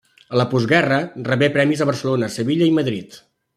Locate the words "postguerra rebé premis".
0.53-1.85